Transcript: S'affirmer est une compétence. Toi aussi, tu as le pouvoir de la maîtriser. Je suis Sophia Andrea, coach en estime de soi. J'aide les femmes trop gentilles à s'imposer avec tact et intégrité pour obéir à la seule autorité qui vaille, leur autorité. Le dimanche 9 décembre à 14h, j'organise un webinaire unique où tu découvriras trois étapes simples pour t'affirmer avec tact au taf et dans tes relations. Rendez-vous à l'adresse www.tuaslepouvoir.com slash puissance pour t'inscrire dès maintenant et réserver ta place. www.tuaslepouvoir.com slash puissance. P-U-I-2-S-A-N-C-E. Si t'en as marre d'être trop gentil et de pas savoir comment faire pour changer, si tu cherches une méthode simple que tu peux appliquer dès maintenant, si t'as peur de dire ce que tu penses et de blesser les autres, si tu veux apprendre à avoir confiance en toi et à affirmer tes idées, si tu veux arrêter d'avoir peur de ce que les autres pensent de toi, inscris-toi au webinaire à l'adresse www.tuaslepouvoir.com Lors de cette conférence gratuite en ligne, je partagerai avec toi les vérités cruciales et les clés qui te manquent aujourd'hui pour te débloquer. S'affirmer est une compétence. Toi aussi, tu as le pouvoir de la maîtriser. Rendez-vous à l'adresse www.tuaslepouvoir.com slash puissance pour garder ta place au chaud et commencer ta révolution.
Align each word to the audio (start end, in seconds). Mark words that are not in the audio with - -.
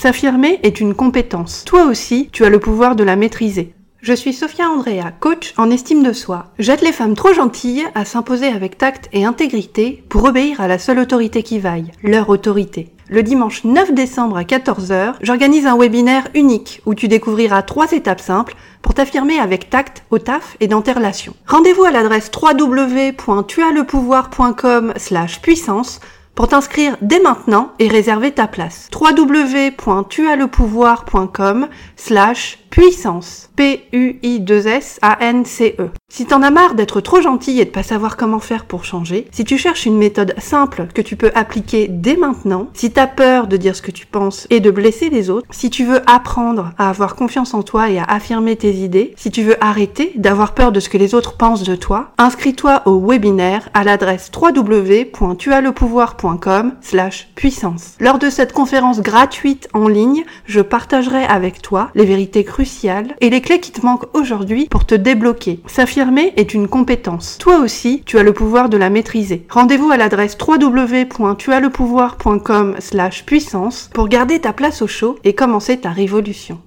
S'affirmer 0.00 0.58
est 0.62 0.80
une 0.80 0.94
compétence. 0.94 1.62
Toi 1.66 1.84
aussi, 1.84 2.30
tu 2.32 2.46
as 2.46 2.48
le 2.48 2.58
pouvoir 2.58 2.96
de 2.96 3.04
la 3.04 3.16
maîtriser. 3.16 3.74
Je 4.00 4.14
suis 4.14 4.32
Sophia 4.32 4.66
Andrea, 4.66 5.12
coach 5.20 5.52
en 5.58 5.70
estime 5.70 6.02
de 6.02 6.14
soi. 6.14 6.46
J'aide 6.58 6.80
les 6.80 6.92
femmes 6.92 7.14
trop 7.14 7.34
gentilles 7.34 7.84
à 7.94 8.06
s'imposer 8.06 8.46
avec 8.46 8.78
tact 8.78 9.10
et 9.12 9.26
intégrité 9.26 10.02
pour 10.08 10.24
obéir 10.24 10.62
à 10.62 10.68
la 10.68 10.78
seule 10.78 11.00
autorité 11.00 11.42
qui 11.42 11.58
vaille, 11.58 11.92
leur 12.02 12.30
autorité. 12.30 12.94
Le 13.10 13.22
dimanche 13.22 13.64
9 13.64 13.92
décembre 13.92 14.38
à 14.38 14.44
14h, 14.44 15.16
j'organise 15.20 15.66
un 15.66 15.76
webinaire 15.76 16.28
unique 16.32 16.80
où 16.86 16.94
tu 16.94 17.06
découvriras 17.06 17.60
trois 17.60 17.92
étapes 17.92 18.22
simples 18.22 18.54
pour 18.80 18.94
t'affirmer 18.94 19.38
avec 19.38 19.68
tact 19.68 20.04
au 20.10 20.18
taf 20.18 20.56
et 20.60 20.66
dans 20.66 20.80
tes 20.80 20.92
relations. 20.92 21.34
Rendez-vous 21.46 21.84
à 21.84 21.90
l'adresse 21.90 22.30
www.tuaslepouvoir.com 22.34 24.94
slash 24.96 25.42
puissance 25.42 26.00
pour 26.34 26.48
t'inscrire 26.48 26.96
dès 27.02 27.20
maintenant 27.20 27.72
et 27.78 27.88
réserver 27.88 28.32
ta 28.32 28.46
place. 28.46 28.88
www.tuaslepouvoir.com 28.94 31.68
slash 31.96 32.58
puissance. 32.70 33.50
P-U-I-2-S-A-N-C-E. 33.56 35.90
Si 36.08 36.26
t'en 36.26 36.42
as 36.42 36.50
marre 36.50 36.74
d'être 36.74 37.00
trop 37.00 37.20
gentil 37.20 37.60
et 37.60 37.64
de 37.64 37.70
pas 37.70 37.82
savoir 37.82 38.16
comment 38.16 38.38
faire 38.38 38.64
pour 38.64 38.84
changer, 38.84 39.26
si 39.32 39.44
tu 39.44 39.58
cherches 39.58 39.86
une 39.86 39.98
méthode 39.98 40.36
simple 40.38 40.86
que 40.94 41.02
tu 41.02 41.16
peux 41.16 41.32
appliquer 41.34 41.88
dès 41.88 42.14
maintenant, 42.16 42.68
si 42.74 42.92
t'as 42.92 43.08
peur 43.08 43.48
de 43.48 43.56
dire 43.56 43.74
ce 43.76 43.82
que 43.82 43.90
tu 43.90 44.06
penses 44.06 44.46
et 44.50 44.60
de 44.60 44.70
blesser 44.70 45.10
les 45.10 45.30
autres, 45.30 45.48
si 45.50 45.68
tu 45.68 45.84
veux 45.84 46.00
apprendre 46.10 46.70
à 46.78 46.88
avoir 46.88 47.16
confiance 47.16 47.52
en 47.54 47.62
toi 47.62 47.90
et 47.90 47.98
à 47.98 48.04
affirmer 48.04 48.56
tes 48.56 48.72
idées, 48.72 49.12
si 49.16 49.30
tu 49.30 49.42
veux 49.42 49.62
arrêter 49.62 50.12
d'avoir 50.14 50.54
peur 50.54 50.72
de 50.72 50.80
ce 50.80 50.88
que 50.88 50.96
les 50.98 51.14
autres 51.14 51.36
pensent 51.36 51.64
de 51.64 51.76
toi, 51.76 52.12
inscris-toi 52.18 52.82
au 52.86 53.00
webinaire 53.00 53.68
à 53.74 53.84
l'adresse 53.84 54.30
www.tuaslepouvoir.com 54.34 56.19
Lors 58.00 58.18
de 58.18 58.30
cette 58.30 58.52
conférence 58.52 59.00
gratuite 59.00 59.68
en 59.72 59.88
ligne, 59.88 60.24
je 60.44 60.60
partagerai 60.60 61.24
avec 61.24 61.62
toi 61.62 61.90
les 61.94 62.04
vérités 62.04 62.44
cruciales 62.44 63.16
et 63.20 63.30
les 63.30 63.40
clés 63.40 63.60
qui 63.60 63.72
te 63.72 63.82
manquent 63.84 64.14
aujourd'hui 64.14 64.68
pour 64.70 64.84
te 64.84 64.94
débloquer. 64.94 65.60
S'affirmer 65.66 66.32
est 66.36 66.54
une 66.54 66.68
compétence. 66.68 67.38
Toi 67.38 67.58
aussi, 67.58 68.04
tu 68.04 68.18
as 68.18 68.22
le 68.22 68.34
pouvoir 68.34 68.68
de 68.68 68.76
la 68.76 68.90
maîtriser. 68.90 69.46
Rendez-vous 69.48 69.90
à 69.90 69.96
l'adresse 69.96 70.36
www.tuaslepouvoir.com 70.38 72.76
slash 72.78 73.24
puissance 73.24 73.88
pour 73.94 74.08
garder 74.08 74.40
ta 74.40 74.52
place 74.52 74.82
au 74.82 74.86
chaud 74.86 75.18
et 75.24 75.34
commencer 75.34 75.78
ta 75.78 75.88
révolution. 75.90 76.60